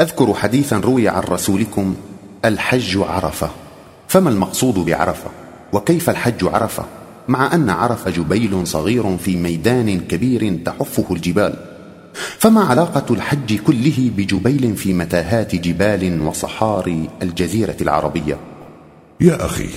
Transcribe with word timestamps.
أذكر 0.00 0.34
حديثا 0.34 0.76
روي 0.76 1.08
عن 1.08 1.22
رسولكم 1.22 1.94
الحج 2.44 2.98
عرفة. 2.98 3.50
فما 4.08 4.30
المقصود 4.30 4.74
بعرفة؟ 4.74 5.30
وكيف 5.72 6.10
الحج 6.10 6.44
عرفة؟ 6.44 6.84
مع 7.28 7.54
أن 7.54 7.70
عرفه 7.70 8.10
جبيل 8.10 8.66
صغير 8.66 9.16
في 9.16 9.36
ميدان 9.36 10.00
كبير 10.00 10.58
تحفه 10.64 11.06
الجبال. 11.10 11.54
فما 12.14 12.60
علاقة 12.60 13.14
الحج 13.14 13.58
كله 13.58 14.10
بجبيل 14.16 14.76
في 14.76 14.92
متاهات 14.92 15.54
جبال 15.54 16.22
وصحاري 16.26 17.10
الجزيرة 17.22 17.76
العربية؟ 17.80 18.38
يا 19.20 19.44
أخي 19.44 19.68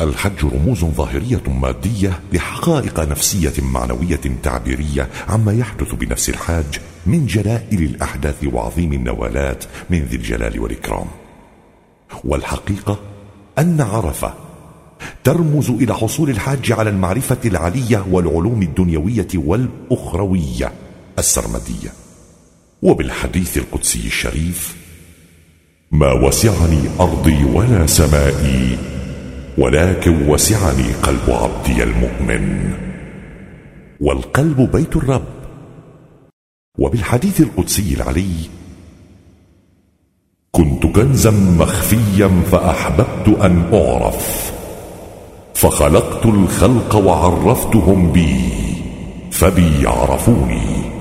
الحج 0.00 0.44
رموز 0.44 0.84
ظاهرية 0.84 1.42
مادية 1.62 2.20
لحقائق 2.32 3.00
نفسية 3.00 3.52
معنوية 3.62 4.20
تعبيرية 4.42 5.08
عما 5.28 5.52
يحدث 5.52 5.94
بنفس 5.94 6.28
الحاج 6.28 6.80
من 7.06 7.26
جلائل 7.26 7.82
الأحداث 7.82 8.44
وعظيم 8.52 8.92
النوالات 8.92 9.64
من 9.90 10.02
ذي 10.02 10.16
الجلال 10.16 10.60
والإكرام. 10.60 11.06
والحقيقة 12.24 12.98
أن 13.58 13.80
عرفه 13.80 14.34
ترمز 15.24 15.70
إلى 15.70 15.94
حصول 15.94 16.30
الحاج 16.30 16.72
على 16.72 16.90
المعرفة 16.90 17.38
العلية 17.44 18.06
والعلوم 18.10 18.62
الدنيوية 18.62 19.28
والأخروية 19.34 20.72
السرمدية. 21.18 21.92
وبالحديث 22.82 23.58
القدسي 23.58 24.06
الشريف 24.06 24.76
ما 25.92 26.12
وسعني 26.12 26.80
أرضي 27.00 27.44
ولا 27.44 27.86
سمائي 27.86 28.95
ولكن 29.58 30.28
وسعني 30.28 30.92
قلب 31.02 31.30
عبدي 31.30 31.82
المؤمن. 31.82 32.72
والقلب 34.00 34.70
بيت 34.72 34.96
الرب. 34.96 35.36
وبالحديث 36.78 37.40
القدسي 37.40 37.94
العلي 37.94 38.32
كنت 40.50 40.86
كنزا 40.86 41.30
مخفيا 41.30 42.42
فأحببت 42.52 43.28
أن 43.44 43.70
أعرف 43.72 44.52
فخلقت 45.54 46.26
الخلق 46.26 46.96
وعرفتهم 46.96 48.12
بي 48.12 48.40
فبي 49.30 49.82
يعرفوني 49.82 50.95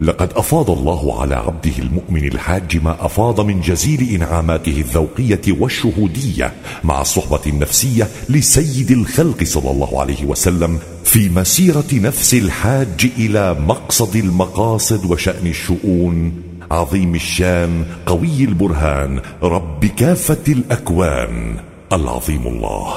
لقد 0.00 0.32
أفاض 0.36 0.70
الله 0.70 1.20
على 1.20 1.34
عبده 1.34 1.78
المؤمن 1.78 2.24
الحاج 2.26 2.76
ما 2.84 3.06
أفاض 3.06 3.40
من 3.40 3.60
جزيل 3.60 4.14
إنعاماته 4.14 4.80
الذوقية 4.80 5.40
والشهودية 5.48 6.52
مع 6.84 7.00
الصحبه 7.00 7.40
النفسيه 7.46 8.08
لسيد 8.28 8.90
الخلق 8.90 9.44
صلى 9.44 9.70
الله 9.70 10.00
عليه 10.00 10.24
وسلم 10.24 10.78
في 11.04 11.28
مسيرة 11.28 11.84
نفس 11.92 12.34
الحاج 12.34 13.10
إلى 13.18 13.54
مقصد 13.54 14.16
المقاصد 14.16 15.10
وشأن 15.10 15.46
الشؤون 15.46 16.32
عظيم 16.70 17.14
الشان 17.14 17.84
قوي 18.06 18.44
البرهان 18.44 19.20
رب 19.42 19.86
كافة 19.86 20.52
الأكوان 20.52 21.56
العظيم 21.92 22.46
الله 22.46 22.94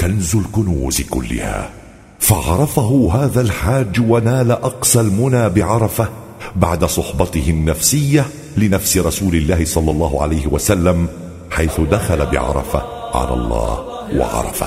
كنز 0.00 0.36
الكنوز 0.36 1.00
كلها 1.00 1.70
فعرفه 2.18 3.10
هذا 3.14 3.40
الحاج 3.40 4.00
ونال 4.00 4.50
أقصى 4.50 5.00
المنى 5.00 5.48
بعرفة 5.48 6.08
بعد 6.56 6.84
صحبته 6.84 7.44
النفسيه 7.50 8.24
لنفس 8.56 8.96
رسول 8.96 9.34
الله 9.34 9.64
صلى 9.64 9.90
الله 9.90 10.22
عليه 10.22 10.46
وسلم 10.46 11.08
حيث 11.50 11.80
دخل 11.80 12.26
بعرفة 12.26 12.82
على 13.14 13.34
الله 13.34 13.84
وعرفه. 14.16 14.66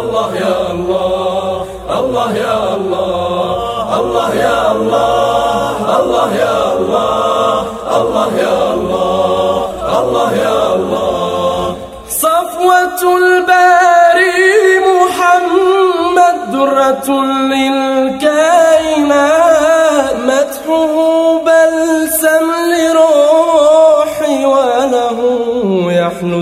الله 0.00 0.36
يا 0.36 0.70
الله 0.72 1.64
الله 1.98 2.36
يا 2.36 2.76
الله 2.76 3.98
الله 4.00 4.34
يا 4.34 4.72
الله 4.72 5.98
الله 5.98 6.34
يا 6.34 6.72
الله 6.76 7.60
الله 8.00 8.28
يا 8.38 8.74
الله 8.74 9.54
الله 10.00 10.32
يا 10.34 10.74
الله. 10.74 11.76
صفوة 12.08 13.00
الباري 13.16 14.78
محمد 14.90 16.36
درة 16.52 17.08
للكائنات 17.52 19.07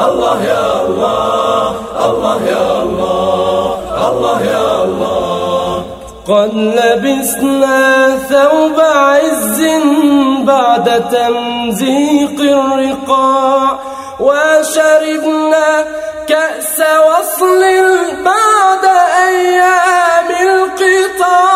الله 0.08 0.44
يا 0.44 0.68
الله 0.82 1.76
الله 2.06 2.38
يا 2.54 2.66
الله 2.84 3.64
الله 4.10 4.40
يا 4.44 4.68
الله 4.84 4.84
الله 4.84 5.84
قد 6.28 6.52
لبسنا 6.54 8.18
ثوب 8.30 8.78
عز 8.80 9.60
بعد 10.44 10.88
تمزيق 11.12 12.38
الرقاع 12.42 13.80
وشربنا 14.20 15.68
كأس 16.30 16.80
وصل 16.80 17.62
بعد 18.24 18.86
أيام 19.28 20.30
القطاع. 20.48 21.49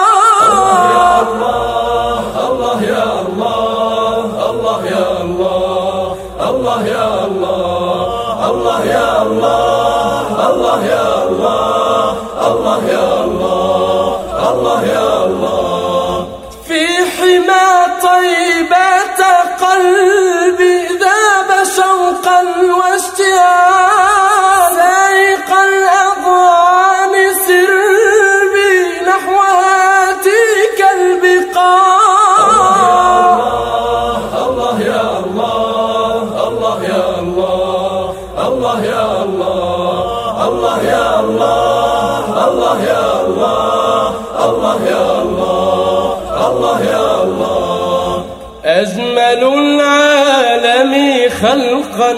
الله 40.42 40.84
يا 40.84 41.20
الله 41.20 42.48
الله 42.48 42.84
يا 42.84 43.22
الله 43.26 44.14
الله 44.46 44.78
يا 44.86 45.22
الله 45.22 46.18
الله 46.48 46.84
يا 46.84 47.24
الله. 47.24 48.26
أجمل 48.66 49.44
العالم 49.54 50.94
خلقا 51.42 52.16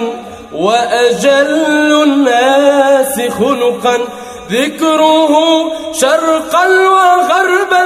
وأجل 0.53 2.03
الناس 2.03 3.21
خلقا. 3.39 3.97
ذكره 4.51 5.33
شرقا 5.93 6.65
وغربا 6.67 7.85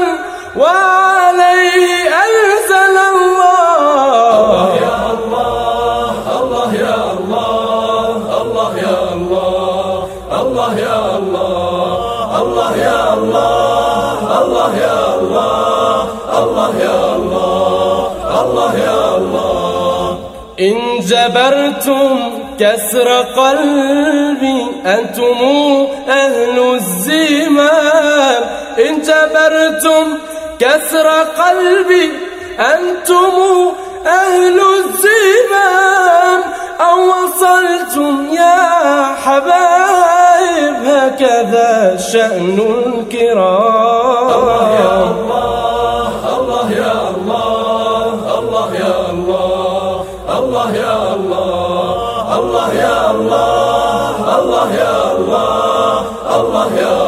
الله 10.70 10.78
يا 10.78 11.18
الله. 11.18 12.42
الله 12.42 12.78
يا 12.78 13.14
الله. 13.14 14.42
الله 14.42 14.78
يا 14.78 15.16
الله. 15.20 16.08
الله 16.38 16.72
يا 16.80 17.16
الله. 17.16 18.12
الله 18.42 18.72
يا 18.78 19.18
الله. 19.18 20.18
إن 20.60 20.76
جبرتم 21.00 22.20
كسر 22.60 23.10
قلبي 23.22 24.60
أنتم 24.86 25.40
أهل 26.10 26.58
الزمان. 26.76 28.42
إن 28.80 29.02
جبرتم 29.02 30.06
كسر 30.60 31.08
قلبي 31.42 32.12
أنتم 32.60 33.36
أهل 34.06 34.58
الزمان. 34.78 36.42
أو 36.82 37.00
وصلتم 37.10 38.28
يا 38.34 39.16
حبايب 39.24 40.76
هكذا 40.86 41.98
شأن 41.98 42.60
الكرام 42.60 44.30
الله 44.30 44.72
يا 44.72 45.12
الله 45.12 46.38
الله 46.38 46.72
يا 46.72 47.10
الله 47.10 48.40
الله 48.40 48.76
يا 48.76 49.12
الله 49.12 50.06
الله 50.38 50.76
يا 50.76 51.14
الله 51.16 52.38
الله 52.38 52.74
يا 52.74 53.12
الله 53.12 54.40
الله 54.40 54.74
يا 54.74 55.12
الله 55.18 56.00
الله 56.36 56.70
يا 56.76 56.99